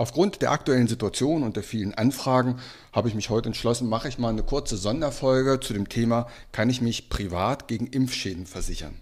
[0.00, 2.60] Aufgrund der aktuellen Situation und der vielen Anfragen
[2.92, 6.70] habe ich mich heute entschlossen, mache ich mal eine kurze Sonderfolge zu dem Thema, kann
[6.70, 8.94] ich mich privat gegen Impfschäden versichern?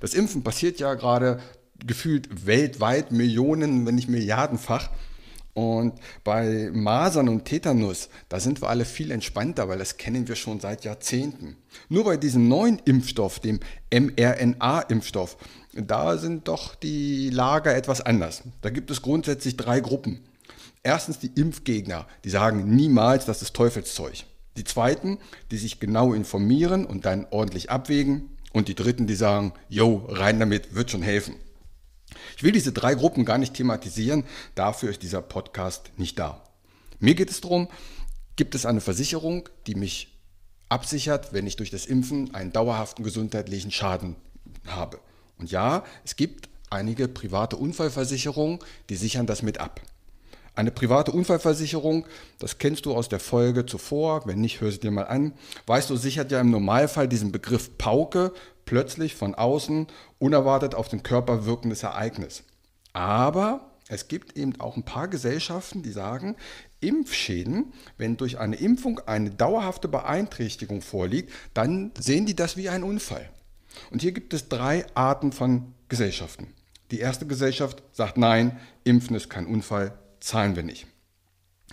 [0.00, 1.40] Das Impfen passiert ja gerade
[1.86, 4.88] gefühlt weltweit Millionen, wenn nicht Milliardenfach.
[5.52, 10.36] Und bei Masern und Tetanus, da sind wir alle viel entspannter, weil das kennen wir
[10.36, 11.56] schon seit Jahrzehnten.
[11.90, 13.60] Nur bei diesem neuen Impfstoff, dem
[13.92, 15.36] mRNA-Impfstoff,
[15.74, 18.42] da sind doch die Lager etwas anders.
[18.62, 20.20] Da gibt es grundsätzlich drei Gruppen.
[20.82, 24.24] Erstens die Impfgegner, die sagen niemals, das ist Teufelszeug.
[24.56, 25.18] Die zweiten,
[25.50, 28.30] die sich genau informieren und dann ordentlich abwägen.
[28.52, 31.36] Und die dritten, die sagen, jo, rein damit, wird schon helfen.
[32.36, 36.42] Ich will diese drei Gruppen gar nicht thematisieren, dafür ist dieser Podcast nicht da.
[36.98, 37.68] Mir geht es darum,
[38.34, 40.18] gibt es eine Versicherung, die mich
[40.68, 44.16] absichert, wenn ich durch das Impfen einen dauerhaften gesundheitlichen Schaden
[44.66, 44.98] habe.
[45.38, 48.58] Und ja, es gibt einige private Unfallversicherungen,
[48.88, 49.80] die sichern das mit ab.
[50.54, 52.06] Eine private Unfallversicherung,
[52.38, 55.32] das kennst du aus der Folge zuvor, wenn nicht, hör sie dir mal an.
[55.66, 58.32] Weißt du, sichert ja im Normalfall diesen Begriff Pauke
[58.64, 59.86] plötzlich von außen
[60.18, 62.44] unerwartet auf den Körper wirkendes Ereignis.
[62.92, 66.36] Aber es gibt eben auch ein paar Gesellschaften, die sagen,
[66.80, 72.84] Impfschäden, wenn durch eine Impfung eine dauerhafte Beeinträchtigung vorliegt, dann sehen die das wie ein
[72.84, 73.28] Unfall.
[73.90, 76.48] Und hier gibt es drei Arten von Gesellschaften.
[76.90, 80.86] Die erste Gesellschaft sagt, nein, Impfen ist kein Unfall, zahlen wir nicht.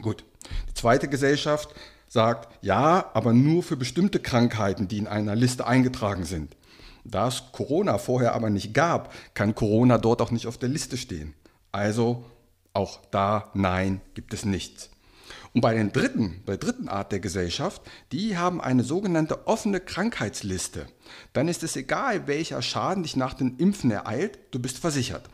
[0.02, 0.24] Gut.
[0.70, 1.70] Die zweite Gesellschaft
[2.08, 6.56] sagt, ja, aber nur für bestimmte Krankheiten, die in einer Liste eingetragen sind.
[7.04, 10.98] Da es Corona vorher aber nicht gab, kann Corona dort auch nicht auf der Liste
[10.98, 11.34] stehen.
[11.72, 12.26] Also
[12.74, 14.90] auch da, nein, gibt es nichts.
[15.54, 17.82] Und bei den dritten, bei der dritten Art der Gesellschaft,
[18.12, 20.86] die haben eine sogenannte offene Krankheitsliste.
[21.34, 25.30] Dann ist es egal, welcher Schaden dich nach dem Impfen ereilt, du bist versichert.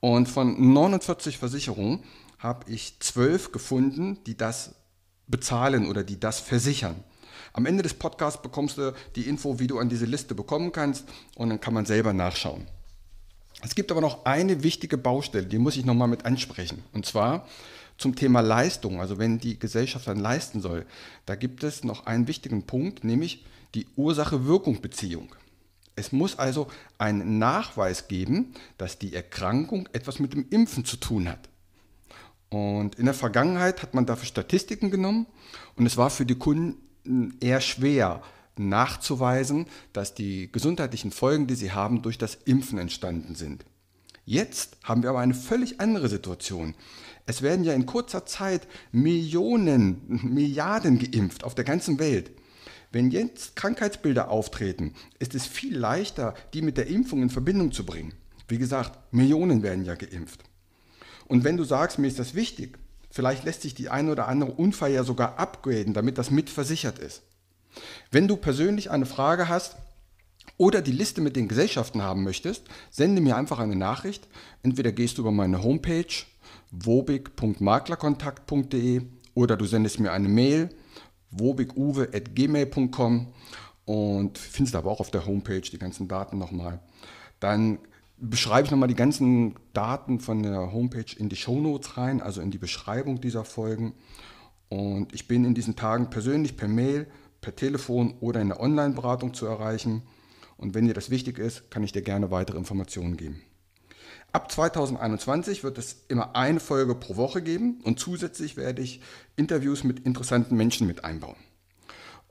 [0.00, 2.04] Und von 49 Versicherungen
[2.40, 4.74] habe ich zwölf gefunden, die das
[5.28, 6.96] bezahlen oder die das versichern.
[7.52, 11.04] Am Ende des Podcasts bekommst du die Info, wie du an diese Liste bekommen kannst
[11.36, 12.66] und dann kann man selber nachschauen.
[13.62, 16.82] Es gibt aber noch eine wichtige Baustelle, die muss ich nochmal mit ansprechen.
[16.92, 17.46] Und zwar
[17.98, 20.86] zum Thema Leistung, also wenn die Gesellschaft dann leisten soll.
[21.26, 25.34] Da gibt es noch einen wichtigen Punkt, nämlich die Ursache-Wirkung-Beziehung.
[25.96, 31.28] Es muss also einen Nachweis geben, dass die Erkrankung etwas mit dem Impfen zu tun
[31.28, 31.49] hat.
[32.50, 35.26] Und in der Vergangenheit hat man dafür Statistiken genommen
[35.76, 38.22] und es war für die Kunden eher schwer
[38.56, 43.64] nachzuweisen, dass die gesundheitlichen Folgen, die sie haben, durch das Impfen entstanden sind.
[44.26, 46.74] Jetzt haben wir aber eine völlig andere Situation.
[47.26, 52.32] Es werden ja in kurzer Zeit Millionen, Milliarden geimpft auf der ganzen Welt.
[52.92, 57.86] Wenn jetzt Krankheitsbilder auftreten, ist es viel leichter, die mit der Impfung in Verbindung zu
[57.86, 58.12] bringen.
[58.48, 60.49] Wie gesagt, Millionen werden ja geimpft.
[61.30, 62.76] Und wenn du sagst, mir ist das wichtig,
[63.08, 67.22] vielleicht lässt sich die ein oder andere Unfall ja sogar upgraden, damit das mitversichert ist.
[68.10, 69.76] Wenn du persönlich eine Frage hast
[70.56, 74.26] oder die Liste mit den Gesellschaften haben möchtest, sende mir einfach eine Nachricht.
[74.64, 76.12] Entweder gehst du über meine Homepage
[76.72, 79.02] wobig.maklerkontakt.de
[79.34, 80.70] oder du sendest mir eine Mail
[81.30, 83.32] wobiguwe.gmail.com
[83.84, 86.80] und findest aber auch auf der Homepage die ganzen Daten nochmal.
[87.38, 87.78] Dann
[88.20, 92.50] beschreibe ich nochmal die ganzen Daten von der Homepage in die Shownotes rein, also in
[92.50, 93.94] die Beschreibung dieser Folgen.
[94.68, 97.06] Und ich bin in diesen Tagen persönlich per Mail,
[97.40, 100.02] per Telefon oder in der Online-Beratung zu erreichen.
[100.56, 103.40] Und wenn dir das wichtig ist, kann ich dir gerne weitere Informationen geben.
[104.32, 109.00] Ab 2021 wird es immer eine Folge pro Woche geben und zusätzlich werde ich
[109.34, 111.36] Interviews mit interessanten Menschen mit einbauen.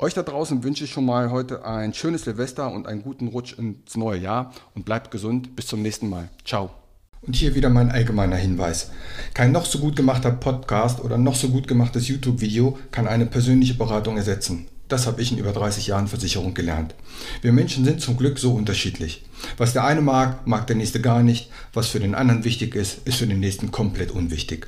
[0.02, 3.60] Euch da draußen wünsche ich schon mal heute ein schönes Silvester und einen guten Rutsch
[3.60, 5.58] ins neue Jahr und bleibt gesund.
[5.58, 6.30] Bis zum nächsten Mal.
[6.46, 6.70] Ciao.
[7.22, 8.92] Und hier wieder mein allgemeiner Hinweis.
[9.34, 13.74] Kein noch so gut gemachter Podcast oder noch so gut gemachtes YouTube-Video kann eine persönliche
[13.74, 14.70] Beratung ersetzen.
[14.88, 16.96] Das habe ich in über 30 Jahren Versicherung gelernt.
[17.42, 19.26] Wir Menschen sind zum Glück so unterschiedlich.
[19.58, 21.52] Was der eine mag, mag der nächste gar nicht.
[21.74, 24.68] Was für den anderen wichtig ist, ist für den nächsten komplett unwichtig.